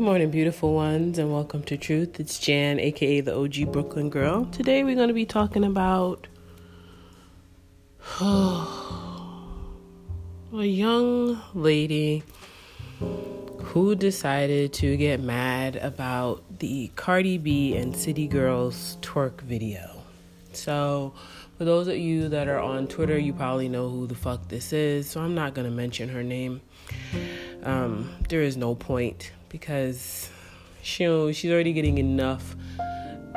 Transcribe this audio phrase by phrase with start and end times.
[0.00, 2.18] Good morning, beautiful ones, and welcome to Truth.
[2.20, 4.46] It's Jan, aka the OG Brooklyn Girl.
[4.46, 6.26] Today we're going to be talking about
[8.22, 8.64] a
[10.54, 12.22] young lady
[12.98, 20.00] who decided to get mad about the Cardi B and City Girls twerk video.
[20.54, 21.12] So,
[21.58, 24.72] for those of you that are on Twitter, you probably know who the fuck this
[24.72, 26.62] is, so I'm not going to mention her name.
[27.64, 30.30] Um, there is no point because
[30.82, 32.56] she she's already getting enough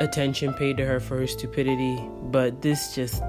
[0.00, 3.22] attention paid to her for her stupidity, but this just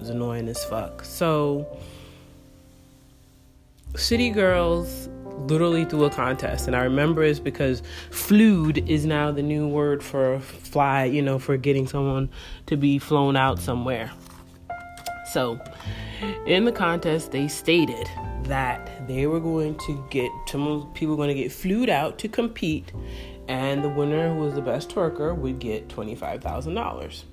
[0.00, 1.04] is annoying as fuck.
[1.04, 1.78] So,
[3.96, 5.08] City Girls
[5.46, 10.02] literally threw a contest, and I remember it's because flewed is now the new word
[10.02, 12.30] for fly, you know, for getting someone
[12.66, 14.10] to be flown out somewhere.
[15.32, 15.58] So,
[16.46, 18.08] in the contest, they stated
[18.44, 22.28] that they were going to get some people were going to get flewed out to
[22.28, 22.92] compete,
[23.48, 27.24] and the winner, who was the best twerker, would get twenty five thousand dollars.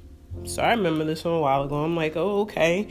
[0.43, 1.83] So I remember this from a while ago.
[1.83, 2.87] I'm like, oh okay,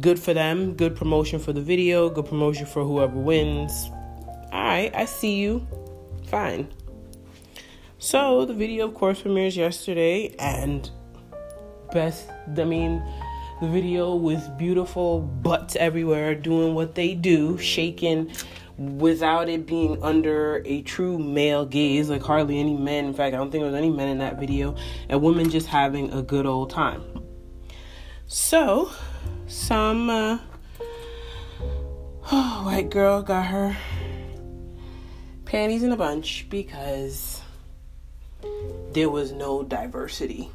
[0.00, 3.90] good for them, good promotion for the video, good promotion for whoever wins.
[4.52, 5.66] All right, I see you.
[6.26, 6.68] Fine.
[7.98, 10.88] So the video, of course, premieres yesterday, and
[11.92, 12.28] best.
[12.56, 13.02] I mean
[13.60, 18.32] the video with beautiful butts everywhere doing what they do, shaking
[18.78, 23.04] without it being under a true male gaze, like hardly any men.
[23.04, 24.74] In fact, I don't think there was any men in that video,
[25.10, 27.02] and women just having a good old time.
[28.26, 28.90] So,
[29.46, 30.38] some uh,
[32.32, 33.76] oh, white girl got her
[35.44, 37.42] panties in a bunch because
[38.92, 40.48] there was no diversity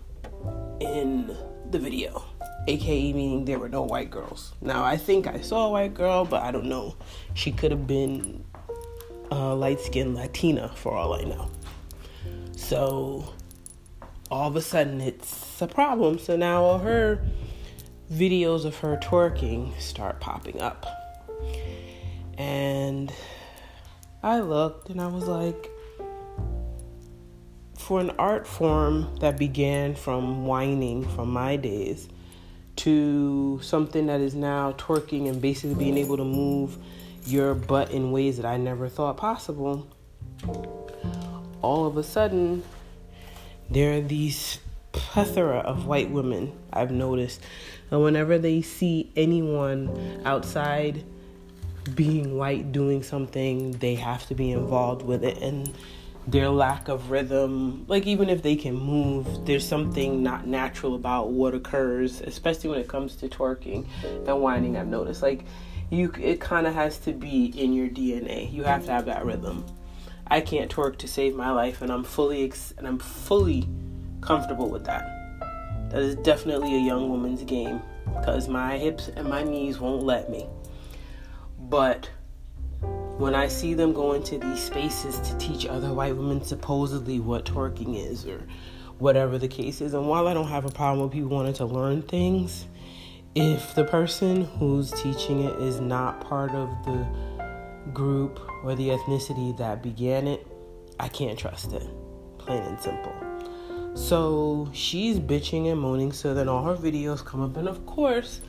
[0.80, 1.36] in
[1.70, 2.24] the video
[2.68, 4.54] aka meaning there were no white girls.
[4.62, 6.96] Now I think I saw a white girl, but I don't know.
[7.34, 8.44] She could have been
[9.32, 11.50] uh, a light skinned Latina for all I know.
[12.56, 13.34] So
[14.32, 16.20] all of a sudden it's a problem.
[16.20, 17.24] So now all her
[18.12, 20.86] videos of her twerking start popping up.
[22.38, 23.12] And
[24.22, 25.72] I looked and I was like,
[27.78, 32.10] for an art form that began from wining from my days,
[32.78, 36.78] to something that is now twerking and basically being able to move
[37.26, 39.88] your butt in ways that I never thought possible,
[41.62, 42.64] all of a sudden,
[43.70, 44.60] there are these
[44.92, 47.42] plethora of white women I've noticed.
[47.92, 51.04] And whenever they see anyone outside
[51.94, 55.38] being white doing something, they have to be involved with it.
[55.42, 55.74] And
[56.28, 61.30] their lack of rhythm like even if they can move there's something not natural about
[61.30, 65.22] what occurs especially when it comes to twerking and wining i've noticed.
[65.22, 65.46] Like
[65.92, 69.26] you it kind of has to be in your dna you have to have that
[69.26, 69.66] rhythm.
[70.28, 73.68] I can't twerk to save my life and i'm fully ex- and i'm fully
[74.26, 75.12] comfortable with that.
[75.92, 77.82] That is definitely a young woman's game
[78.18, 80.48] because my hips and my knees won't let me.
[81.60, 82.10] But
[83.18, 87.46] when I see them go into these spaces to teach other white women supposedly what
[87.46, 88.46] twerking is or
[88.98, 91.66] whatever the case is, and while I don't have a problem with people wanting to
[91.66, 92.66] learn things,
[93.36, 97.06] if the person who's teaching it is not part of the
[97.94, 100.46] group or the ethnicity that began it,
[101.00, 101.88] I can't trust it.
[102.38, 103.14] Plain and simple.
[103.94, 108.42] So she's bitching and moaning, so then all her videos come up, and of course,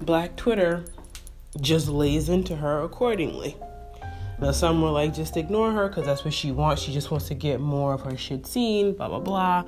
[0.00, 0.84] Black Twitter
[1.60, 3.56] just lays into her accordingly.
[4.38, 6.82] Now, some were like, just ignore her because that's what she wants.
[6.82, 9.64] She just wants to get more of her shit seen, blah, blah, blah.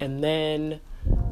[0.00, 0.80] And then,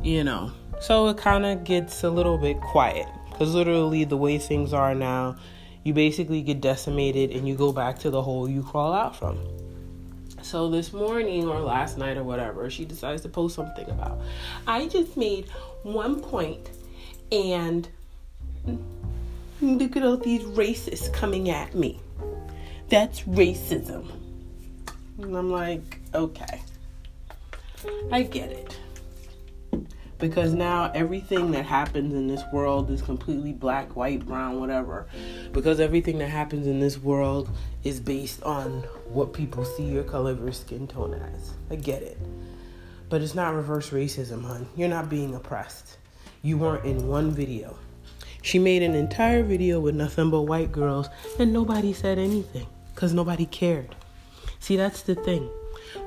[0.03, 4.39] you know, so it kind of gets a little bit quiet because literally the way
[4.39, 5.37] things are now,
[5.85, 9.39] you basically get decimated and you go back to the hole you crawl out from.
[10.43, 14.21] So this morning or last night or whatever, she decides to post something about,
[14.67, 15.49] I just made
[15.83, 16.71] one point
[17.31, 17.89] and
[19.61, 22.01] look at all these racists coming at me.
[22.93, 24.07] That's racism.
[25.17, 26.61] And I'm like, okay.
[28.13, 28.79] I get it.
[30.19, 35.07] Because now everything that happens in this world is completely black, white, brown, whatever.
[35.53, 37.49] Because everything that happens in this world
[37.83, 41.55] is based on what people see your color of your skin tone as.
[41.71, 42.19] I get it.
[43.09, 44.69] But it's not reverse racism, hon.
[44.77, 45.97] You're not being oppressed.
[46.43, 47.79] You weren't in one video.
[48.43, 51.09] She made an entire video with nothing but white girls,
[51.39, 53.95] and nobody said anything because nobody cared.
[54.61, 55.51] See, that's the thing.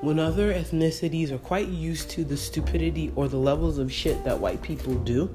[0.02, 4.40] When other ethnicities are quite used to the stupidity or the levels of shit that
[4.40, 5.30] white people do,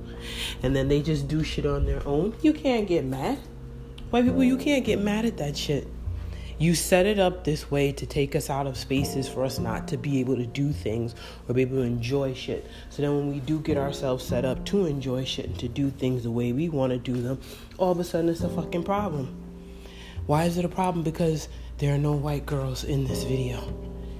[0.62, 3.38] and then they just do shit on their own, you can't get mad.
[4.11, 5.87] White people, you can't get mad at that shit.
[6.58, 9.88] You set it up this way to take us out of spaces for us not
[9.88, 11.14] to be able to do things
[11.49, 12.67] or be able to enjoy shit.
[12.91, 15.91] So then when we do get ourselves set up to enjoy shit and to do
[15.91, 17.41] things the way we want to do them,
[17.79, 19.50] all of a sudden it's a fucking problem.
[20.31, 21.03] Why is it a problem?
[21.03, 21.49] Because
[21.79, 23.59] there are no white girls in this video.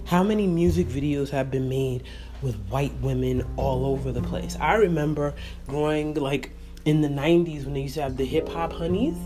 [0.06, 2.02] How many music videos have been made
[2.42, 4.56] with white women all over the place?
[4.60, 5.34] I remember
[5.68, 6.50] growing like
[6.84, 9.16] in the 90s when they used to have the hip hop honeys.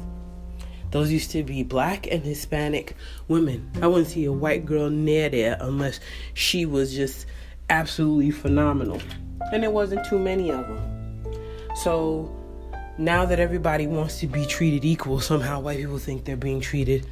[0.90, 2.96] Those used to be black and Hispanic
[3.28, 3.70] women.
[3.80, 6.00] I wouldn't see a white girl near there unless
[6.34, 7.24] she was just
[7.70, 9.00] absolutely phenomenal.
[9.54, 11.34] And there wasn't too many of them.
[11.76, 12.30] So
[12.98, 17.06] now that everybody wants to be treated equal, somehow white people think they're being treated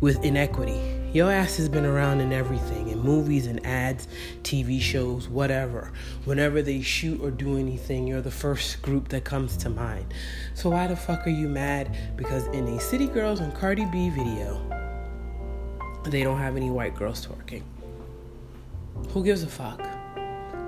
[0.00, 0.80] with inequity.
[1.12, 4.06] Your ass has been around in everything, in movies and ads,
[4.42, 5.90] TV shows, whatever.
[6.24, 10.14] Whenever they shoot or do anything, you're the first group that comes to mind.
[10.54, 11.96] So why the fuck are you mad?
[12.16, 14.62] Because in a City Girls and Cardi B video,
[16.04, 17.62] they don't have any white girls twerking.
[19.10, 19.80] Who gives a fuck?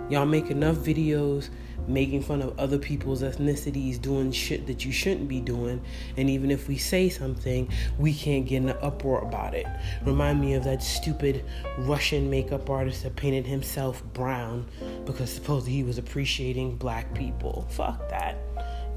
[0.08, 1.50] Y'all make enough videos
[1.92, 5.80] making fun of other people's ethnicities doing shit that you shouldn't be doing.
[6.16, 9.66] And even if we say something, we can't get in an uproar about it.
[10.04, 11.44] Remind me of that stupid
[11.78, 14.66] Russian makeup artist that painted himself brown
[15.04, 17.66] because supposedly he was appreciating black people.
[17.70, 18.36] Fuck that.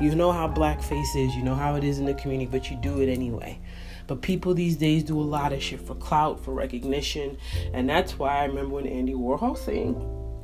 [0.01, 2.77] You know how blackface is, you know how it is in the community, but you
[2.77, 3.59] do it anyway.
[4.07, 7.37] But people these days do a lot of shit for clout, for recognition,
[7.73, 9.95] and that's why I remember when Andy Warhol saying,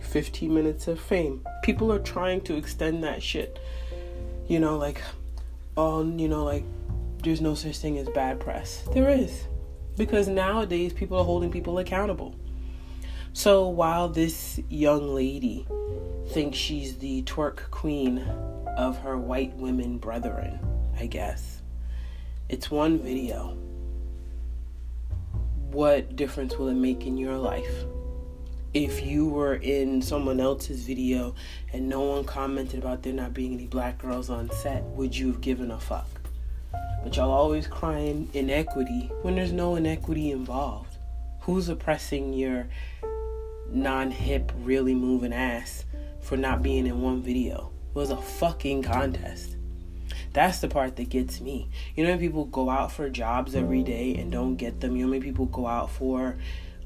[0.04, 1.46] 15 minutes of fame.
[1.63, 3.60] People are trying to extend that shit.
[4.48, 5.01] You know, like,
[5.75, 6.63] on, you know, like,
[7.24, 8.88] there's no such thing as bad press.
[8.94, 9.48] There is.
[9.98, 12.36] Because nowadays people are holding people accountable.
[13.34, 15.68] So while this young lady
[16.30, 18.19] thinks she's the twerk queen
[18.78, 20.60] of her white women brethren,
[21.00, 21.62] I guess,
[22.48, 23.57] it's one video.
[25.72, 27.86] What difference will it make in your life?
[28.74, 31.33] If you were in someone else's video
[31.74, 35.27] and no one commented about there not being any black girls on set, would you
[35.27, 36.07] have given a fuck?
[37.04, 40.98] But y'all always crying inequity when there's no inequity involved.
[41.42, 42.68] Who's oppressing your
[43.69, 45.86] non hip, really moving ass
[46.21, 47.71] for not being in one video?
[47.89, 49.56] It was a fucking contest.
[50.33, 51.69] That's the part that gets me.
[51.95, 54.95] You know, when people go out for jobs every day and don't get them.
[54.95, 56.38] You know, many people go out for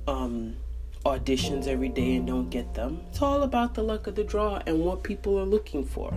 [0.08, 0.56] um,
[1.06, 3.02] auditions every day and don't get them.
[3.10, 6.14] It's all about the luck of the draw and what people are looking for.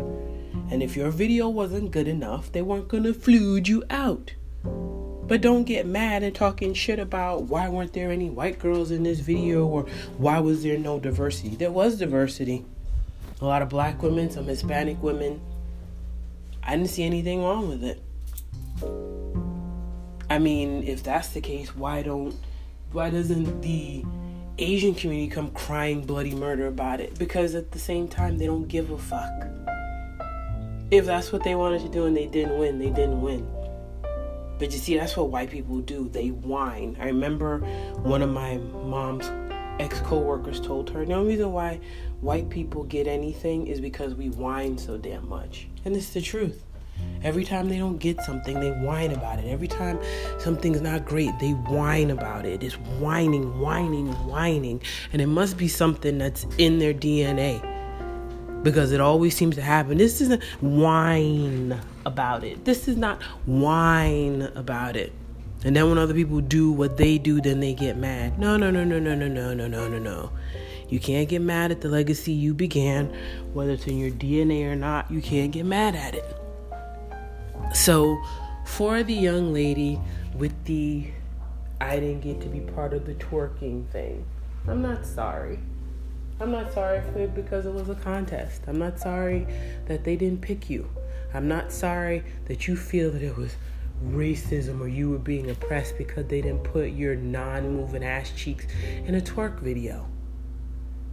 [0.71, 4.35] And if your video wasn't good enough, they weren't gonna flood you out.
[4.63, 9.03] But don't get mad and talking shit about why weren't there any white girls in
[9.03, 9.87] this video or
[10.19, 11.57] why was there no diversity.
[11.57, 12.65] There was diversity.
[13.41, 15.41] A lot of black women, some Hispanic women.
[16.63, 18.03] I didn't see anything wrong with it.
[20.31, 22.37] I mean, if that's the case, why don't
[22.93, 24.05] why doesn't the
[24.59, 28.67] Asian community come crying bloody murder about it because at the same time they don't
[28.69, 29.47] give a fuck.
[30.91, 33.47] If that's what they wanted to do and they didn't win, they didn't win.
[34.59, 36.09] But you see, that's what white people do.
[36.09, 36.97] They whine.
[36.99, 37.59] I remember
[38.03, 39.31] one of my mom's
[39.79, 41.81] ex co workers told her the only reason why
[42.23, 45.69] white people get anything is because we whine so damn much.
[45.85, 46.66] And it's the truth.
[47.23, 49.47] Every time they don't get something, they whine about it.
[49.47, 49.99] Every time
[50.39, 52.63] something's not great, they whine about it.
[52.63, 54.81] It's whining, whining, whining.
[55.13, 57.61] And it must be something that's in their DNA
[58.63, 59.99] because it always seems to happen.
[59.99, 62.65] This isn't whine about it.
[62.65, 65.13] This is not whine about it.
[65.65, 68.39] And then when other people do what they do, then they get mad.
[68.39, 70.31] No, no, no, no, no, no, no, no, no, no, no.
[70.89, 73.13] You can't get mad at the legacy you began,
[73.53, 75.11] whether it's in your DNA or not.
[75.11, 76.46] You can't get mad at it.
[77.77, 78.21] So,
[78.65, 80.01] for the young lady
[80.35, 81.09] with the
[81.79, 84.25] I didn't get to be part of the twerking thing,
[84.67, 85.61] I'm not sorry.
[86.41, 88.63] I'm not sorry for it because it was a contest.
[88.67, 89.47] I'm not sorry
[89.85, 90.89] that they didn't pick you.
[91.35, 93.55] I'm not sorry that you feel that it was
[94.03, 98.67] racism or you were being oppressed because they didn't put your non moving ass cheeks
[99.05, 100.09] in a twerk video.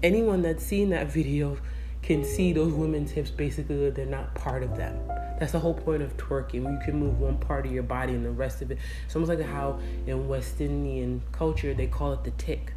[0.02, 1.58] Anyone that's seen that video
[2.02, 4.98] can see those women's hips basically they're not part of them.
[5.40, 6.72] That's the whole point of twerking.
[6.72, 8.78] You can move one part of your body and the rest of it.
[9.06, 12.74] It's almost like how in West Indian culture they call it the tick.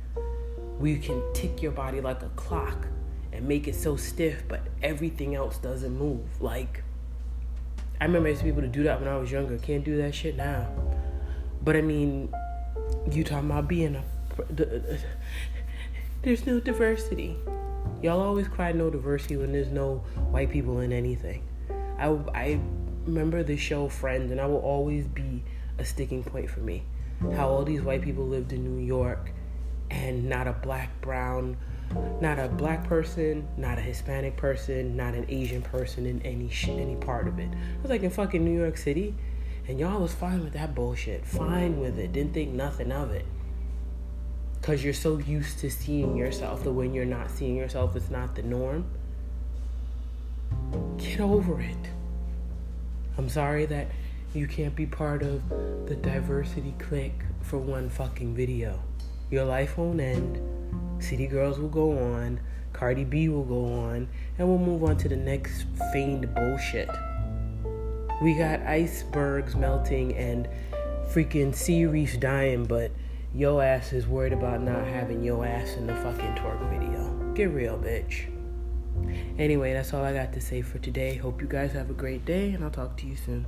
[0.79, 2.87] Where you can tick your body like a clock
[3.33, 6.41] and make it so stiff, but everything else doesn't move.
[6.41, 6.83] Like
[8.01, 9.59] I remember I used to be able to do that when I was younger.
[9.59, 10.69] Can't do that shit now.
[11.63, 12.33] But I mean,
[13.11, 14.05] you talking about being a
[16.23, 17.37] there's no diversity.
[18.03, 19.99] Y'all always cry no diversity when there's no
[20.31, 21.43] white people in anything.
[21.99, 22.61] I, I
[23.05, 25.43] remember the show Friends, and I will always be
[25.79, 26.83] a sticking point for me.
[27.35, 29.31] how all these white people lived in New York
[29.91, 31.57] and not a black, brown,
[32.21, 36.69] not a black person, not a Hispanic person, not an Asian person in any sh-
[36.69, 37.49] any part of it.
[37.49, 39.15] I was like in fucking New York City,
[39.69, 43.25] and y'all was fine with that bullshit, fine with it, didn't think nothing of it.
[44.62, 48.35] Cause you're so used to seeing yourself that when you're not seeing yourself, it's not
[48.35, 48.85] the norm.
[51.16, 51.88] Get over it.
[53.16, 53.87] I'm sorry that
[54.35, 55.49] you can't be part of
[55.87, 58.82] the diversity clique for one fucking video.
[59.30, 60.38] Your life won't end.
[61.02, 62.38] City Girls will go on.
[62.75, 64.06] Cardi B will go on.
[64.38, 66.90] And we'll move on to the next feigned bullshit.
[68.20, 70.46] We got icebergs melting and
[71.14, 72.90] freaking sea reefs dying, but
[73.35, 77.32] yo ass is worried about not having yo ass in the fucking twerk video.
[77.32, 78.36] Get real, bitch.
[79.38, 81.16] Anyway, that's all I got to say for today.
[81.16, 83.45] Hope you guys have a great day, and I'll talk to you soon.